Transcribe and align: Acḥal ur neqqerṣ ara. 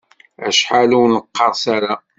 Acḥal 0.47 0.91
ur 0.99 1.07
neqqerṣ 1.09 1.63
ara. 1.75 1.93